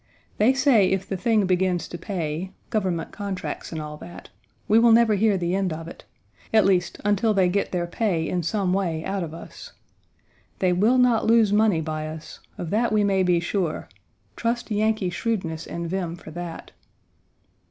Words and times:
They 0.39 0.53
say 0.55 0.87
if 0.89 1.07
the 1.07 1.15
thing 1.15 1.45
begins 1.45 1.87
to 1.87 1.95
pay 1.95 2.53
government 2.71 3.11
contracts, 3.11 3.71
and 3.71 3.79
all 3.79 3.97
that 3.97 4.31
we 4.67 4.79
will 4.79 4.91
never 4.91 5.13
hear 5.13 5.37
the 5.37 5.53
end 5.53 5.71
of 5.71 5.87
it, 5.87 6.05
at 6.51 6.65
least, 6.65 6.99
until 7.05 7.35
they 7.35 7.47
get 7.47 7.71
their 7.71 7.85
pay 7.85 8.27
in 8.27 8.41
some 8.41 8.73
way 8.73 9.05
out 9.05 9.21
of 9.21 9.31
us. 9.31 9.73
They 10.57 10.73
will 10.73 10.97
not 10.97 11.27
lose 11.27 11.53
money 11.53 11.81
by 11.81 12.07
us. 12.07 12.39
Of 12.57 12.71
that 12.71 12.91
we 12.91 13.03
may 13.03 13.21
be 13.21 13.39
sure. 13.39 13.87
Trust 14.35 14.71
Yankee 14.71 15.11
shrewdness 15.11 15.67
and 15.67 15.87
vim 15.87 16.15
for 16.15 16.31
that. 16.31 16.71